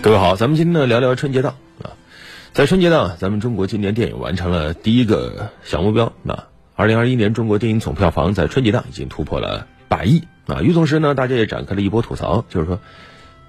[0.00, 1.90] 各位好，咱们今天呢聊聊春节档啊，
[2.52, 6.12] 在春节档，咱们中国今年电影完成了第一个小目标。
[6.22, 6.44] 那
[6.76, 10.62] 二零二一年中国电影总票房在春节档已经突破了百亿啊。
[10.62, 12.78] 与此同时呢，大家也展开了一波吐槽，就是说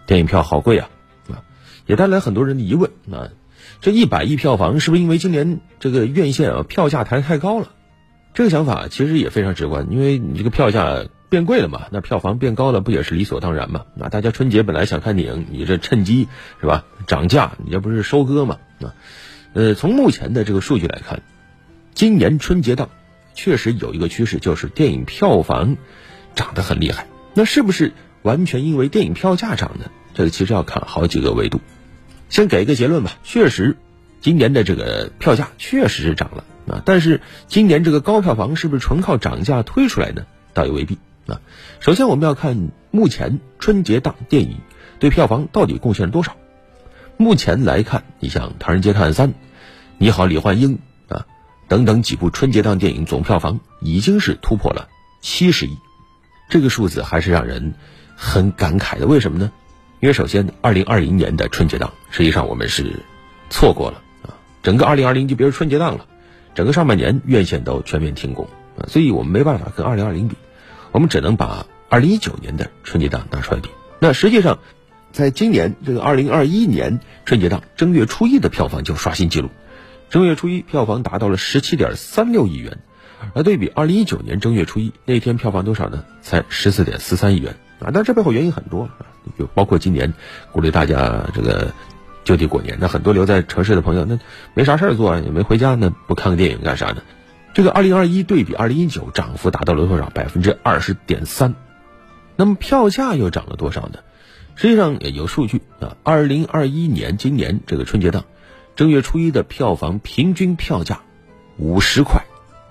[0.08, 0.90] 电影票好贵啊
[1.30, 1.46] 啊，
[1.86, 3.30] 也带来很多人的疑问啊。
[3.80, 7.68] 这一百亿票房是不是因为今年这个院线啊票价抬太高了？
[8.34, 11.04] 这个想法其实也非常直观，因为你这个票价。
[11.30, 11.86] 变贵了嘛？
[11.92, 13.86] 那票房变高了，不也是理所当然嘛？
[13.94, 16.28] 那大家春节本来想看电影，你这趁机
[16.60, 16.86] 是吧？
[17.06, 18.58] 涨价，你这不是收割嘛？
[18.82, 18.96] 啊，
[19.54, 21.22] 呃，从目前的这个数据来看，
[21.94, 22.90] 今年春节档
[23.36, 25.78] 确实有一个趋势，就是电影票房
[26.34, 27.06] 涨得很厉害。
[27.36, 29.86] 那是不是完全因为电影票价涨呢？
[30.16, 31.62] 这个其实要看好几个维度。
[32.30, 33.78] 先给一个结论吧，确实，
[34.20, 36.82] 今年的这个票价确实是涨了啊。
[36.86, 40.26] 但是今年这个高票房是不是纯靠涨价推出来的？
[40.54, 40.98] 倒也未必。
[41.30, 41.40] 那，
[41.80, 44.58] 首先我们要看目前春节档电影
[45.00, 46.36] 对票房到底贡献了多少。
[47.18, 49.30] 目前来看，你像《唐人街探案三》
[49.98, 50.80] 《你好，李焕英》
[51.14, 51.26] 啊
[51.68, 54.88] 等等几部春节档电影总票房已经是突破了
[55.22, 55.78] 七十亿，
[56.50, 57.74] 这个数字还是让人
[58.16, 59.06] 很感慨的。
[59.06, 59.52] 为什么呢？
[60.00, 63.04] 因为首先，二零二零年的春节档实际上我们是
[63.50, 64.34] 错过了啊，
[64.64, 66.06] 整个二零二零就别说春节档了，
[66.56, 70.38] 整个上半年院线都全面停工啊，所以我们没办法跟二零二零比。
[70.92, 73.70] 我们只能把二零一九年的春节档拿出来比。
[74.00, 74.60] 那实际上，
[75.12, 79.50] 在今年这个二零二一年春节档正月初一的票房就刷新纪录，
[80.10, 82.78] 正月初一票房达到了十七点三六亿元，
[83.34, 86.06] 而对比二零一九年正月初一那天票房多少呢？
[86.22, 87.90] 才十四点四三亿元啊！
[87.94, 89.06] 但这背后原因很多啊，
[89.38, 90.14] 就包括今年
[90.52, 91.74] 鼓励大家这个
[92.24, 94.20] 就地过年，那很多留在城市的朋友那
[94.54, 97.02] 没啥事儿做，也没回家，那不看个电影干啥呢？
[97.54, 100.10] 这个二零二一对比二零一九涨幅达到了多少？
[100.10, 101.56] 百分之二十点三。
[102.36, 104.00] 那么票价又涨了多少呢？
[104.56, 105.98] 实际上也有数据啊。
[106.04, 108.26] 二零二一年今年这个春节档，
[108.76, 111.02] 正月初一的票房平均票价
[111.58, 112.24] 五十块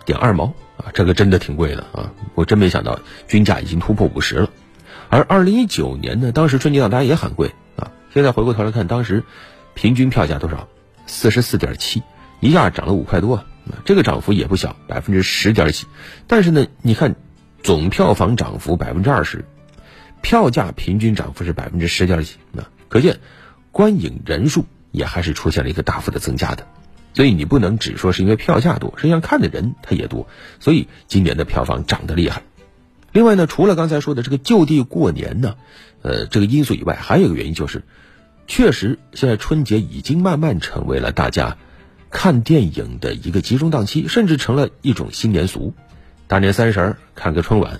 [0.06, 2.12] 点二毛啊，这个真的挺贵的啊！
[2.34, 4.50] 我真没想到均价已经突破五十了。
[5.10, 7.91] 而二零一九年呢，当时春节档大家也很贵啊。
[8.15, 9.25] 现在回过头来看，当时
[9.75, 10.69] 平均票价多少？
[11.06, 12.03] 四十四点七，
[12.41, 13.45] 一下涨了五块多。
[13.84, 15.87] 这个涨幅也不小，百分之十点几。
[16.27, 17.17] 但是呢，你看
[17.62, 19.45] 总票房涨幅百分之二十，
[20.23, 23.19] 票价平均涨幅是百分之十点几，那可见
[23.73, 26.67] 观影人数也还是出现了一个大幅的增加的。
[27.15, 30.28] 所以你不能只说是因为票价多，实际上看的人他也多。
[30.61, 32.43] 所以今年的票房涨得厉害。
[33.12, 35.57] 另外呢，除了刚才说的这个就地过年呢，
[36.03, 37.83] 呃，这个因素以外，还有一个原因就是，
[38.47, 41.57] 确实现在春节已经慢慢成为了大家。
[42.11, 45.75] 看电影的一个集中档期，甚至成了一种新年俗。
[46.27, 47.73] 大年三十儿看个春晚，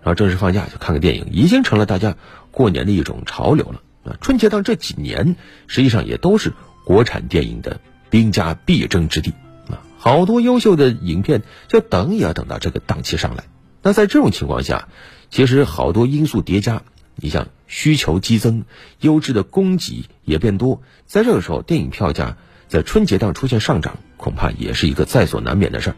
[0.00, 2.16] 然后正式放假就看个电影，已经成了大家
[2.50, 3.82] 过年的一种潮流了。
[4.04, 5.36] 啊，春节档这几年
[5.66, 6.52] 实际上也都是
[6.84, 7.80] 国产电影的
[8.10, 9.32] 兵家必争之地。
[9.68, 13.44] 啊，好多优秀的影片就等也要等到这个档期上来。
[13.82, 14.88] 那在这种情况下，
[15.30, 16.82] 其实好多因素叠加，
[17.16, 18.64] 你像需求激增，
[19.00, 22.36] 优质的供给也变多，在这个时候，电影票价。
[22.74, 25.96] 在春节档出现上涨，恐怕也是一个在所难免的事儿。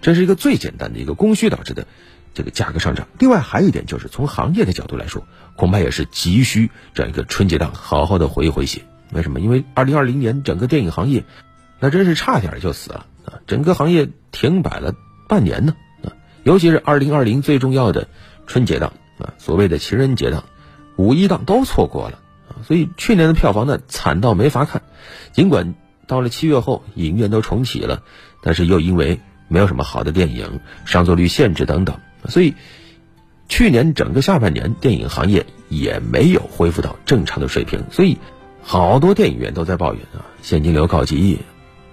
[0.00, 1.86] 这是一个最简单的一个供需导致的
[2.34, 3.06] 这个价格上涨。
[3.20, 5.22] 另外还有一点就是，从行业的角度来说，
[5.54, 8.82] 恐怕也是急需这样一个春节档好好的回一回血。
[9.12, 9.38] 为什么？
[9.38, 11.22] 因为二零二零年整个电影行业
[11.78, 13.38] 那真是差点就死了啊！
[13.46, 14.96] 整个行业停摆了
[15.28, 16.10] 半年呢啊！
[16.42, 18.08] 尤其是二零二零最重要的
[18.48, 20.42] 春节档啊，所谓的情人节档、
[20.96, 22.66] 五一档都错过了啊！
[22.66, 24.82] 所以去年的票房呢惨到没法看，
[25.32, 25.76] 尽管。
[26.06, 28.02] 到了七月后，影院都重启了，
[28.42, 32.54] 但是又因为没有什么好的电影，上座率限制等等，所以
[33.48, 38.18] 去年整个下半年电影行业也没有恢复到正常的水平，所以
[38.62, 41.38] 好多电影院都在抱怨啊，现金流告急，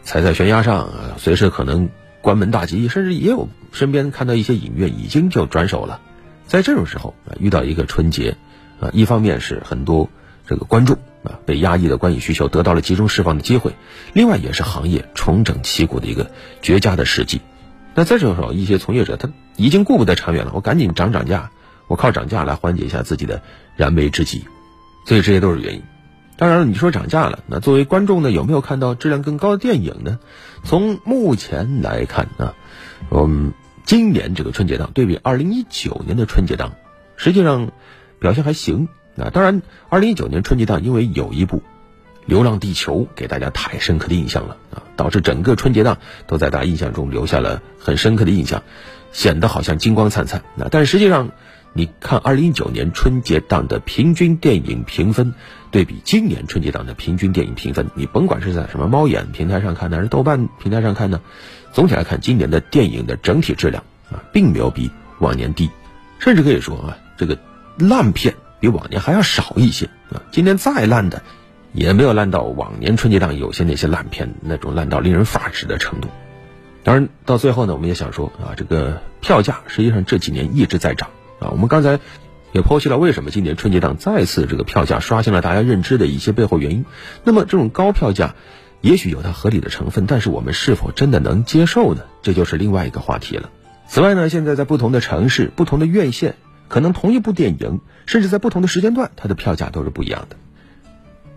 [0.03, 1.89] 踩在悬崖上，随时可能
[2.21, 5.99] 关门大吉，甚至也有身边看到一些影院已经就转手了。
[6.45, 8.35] 在这种时候，遇到一个春节
[8.79, 10.09] 啊，一方面是很多
[10.45, 10.97] 这个观众。
[11.23, 13.73] 啊，被压抑的观影需求得到了集中释放的机会，
[14.13, 16.31] 另外也是行业重整旗鼓的一个
[16.61, 17.41] 绝佳的时机。
[17.95, 21.51] 那在这时候，一些从业者他已经顾不得长远了，我赶紧涨涨价，
[21.87, 23.41] 我靠涨价来缓解一下自己的
[23.75, 24.45] 燃眉之急。
[25.05, 25.83] 所以这些都是原因。
[26.35, 30.19] 当然了，你说涨价了，那作为观众呢，有没有看到质量更高的电影呢？
[30.63, 32.55] 从目前来看呢，
[33.11, 33.53] 嗯，
[33.85, 36.73] 今年这个春节档对比二零一九年的春节档，
[37.15, 37.71] 实际上
[38.19, 38.89] 表现还行。
[39.15, 41.57] 那当然，二零一九年春节档因为有一部
[42.25, 48.63] 《流浪地球》给大家太深刻的印象了啊，导致整个春节档都在大家印象中留下了很深刻的印象，
[49.11, 50.43] 显得好像金光灿灿。
[50.55, 51.31] 那但实际上，
[51.73, 55.33] 你看二零一九年春节档的平均电影评分，
[55.69, 61.19] 对比今年春节档的平均电影评分，你甭管是在什么猫眼平台上看的，还是豆瓣平台上看呢，
[61.71, 64.89] 总体来看，今年的电影的整体质量啊，并没有比
[65.19, 65.69] 往年低，
[66.19, 67.37] 甚至可以说啊，这个
[67.77, 70.23] 烂片比往年还要少一些啊。
[70.31, 71.21] 今年再烂的，
[71.73, 76.07] 也没有烂到往年春节档有些那些烂片那种烂到令人发指的程度。
[76.81, 81.09] 当然，到最后呢，我们也想说啊，这个票价实际上这几年一直在涨
[81.41, 81.49] 啊。
[81.51, 81.99] 我们刚才
[82.53, 86.85] 也剖析了为什么今年春节档再次这个票价刷新了大家认知的一些背后原因。
[87.25, 88.33] 那么这种高票价，
[88.79, 92.03] 也许有它合理的成分，但是我们是否真的能接受呢？
[92.21, 93.49] 这就是另外一个话题了。
[93.89, 96.35] 此外呢，现在在不同的城市、不同的院线，
[96.73, 100.37] 可能同一部电影，甚至在不同的时间段，它的票价都是不一样的。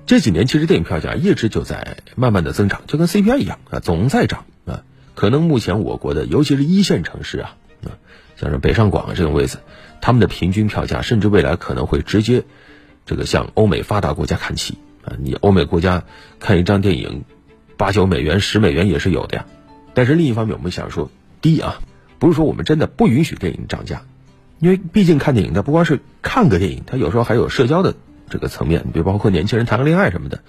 [0.06, 4.82] 这几年其实电影票价一直就在慢慢的增长，就跟 CPI 一样啊，总在涨啊。
[5.14, 8.00] 可能目前我国的，尤其是一线城市啊，啊，
[8.36, 9.58] 像是北上广这种位置，
[10.00, 12.44] 他们的平均票价，甚至未来可能会直接，
[13.04, 15.12] 这个向欧美发达国家看齐啊。
[15.18, 16.04] 你欧美国家
[16.40, 17.24] 看一张电影，
[17.76, 19.44] 八九美元、十美元也是有的呀。
[19.92, 21.10] 但是另一方面，我们想说，
[21.42, 21.78] 第一啊，
[22.18, 24.00] 不是说我们真的不允许电影涨价，
[24.58, 27.94] 因为毕竟看电影它不光是看个电影，它有时候还有社交的
[28.30, 30.40] 这个层面，比如包括年轻人谈个恋爱什么的。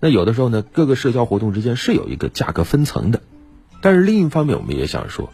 [0.00, 3.20] 那有的时候呢，各个社交活动之间是有一个价格分层的。
[3.82, 5.32] 但是另一方面，我们也想说，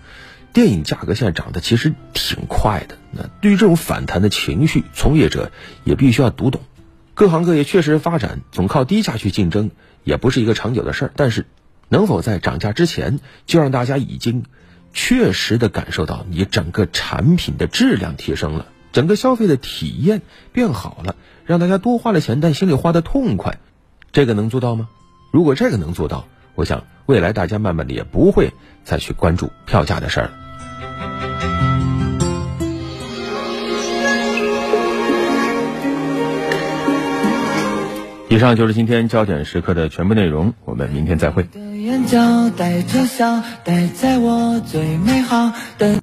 [0.52, 2.96] 电影价格现在涨得其实挺快的。
[3.12, 5.50] 那对于这种反弹的情绪，从业者
[5.84, 6.62] 也必须要读懂。
[7.14, 9.70] 各行各业确实发展，总靠低价去竞争，
[10.04, 11.12] 也不是一个长久的事儿。
[11.16, 11.46] 但是，
[11.88, 14.44] 能否在涨价之前，就让大家已经
[14.96, 20.22] 确实的感受到你整个产品的质量提升了，整个消费的体验
[20.52, 21.14] 变好了，
[21.44, 23.58] 让大家多花了钱，但心里花的痛快，
[24.10, 24.88] 这个能做到吗？
[25.30, 26.82] 如果这个能做到，我想。
[27.06, 28.52] 未来大家慢慢的也不会
[28.82, 30.32] 再去关注票价的事儿了。
[38.28, 41.46] 以上就是今天焦点时刻的全部内容，我们明天再会。
[41.86, 45.86] 眼角带着笑待在我最美好的